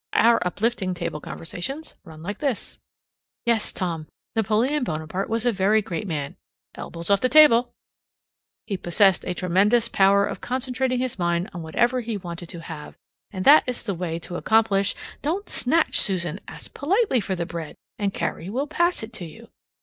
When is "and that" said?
13.29-13.63